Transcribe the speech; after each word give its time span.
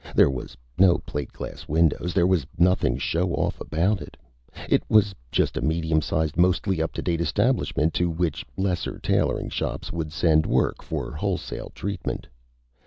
There 0.15 0.31
were 0.31 0.47
no 0.79 0.97
plate 0.97 1.31
glass 1.31 1.67
windows. 1.67 2.15
There 2.15 2.25
was 2.25 2.47
nothing 2.57 2.97
show 2.97 3.35
off 3.35 3.61
about 3.61 4.01
it. 4.01 4.17
It 4.67 4.81
was 4.89 5.13
just 5.31 5.57
a 5.57 5.61
medium 5.61 6.01
sized, 6.01 6.37
modestly 6.37 6.81
up 6.81 6.91
to 6.93 7.03
date 7.03 7.21
establishment 7.21 7.93
to 7.93 8.09
which 8.09 8.43
lesser 8.57 8.97
tailoring 8.97 9.49
shops 9.51 9.91
would 9.91 10.11
send 10.11 10.47
work 10.47 10.81
for 10.81 11.11
wholesale 11.11 11.69
treatment. 11.75 12.25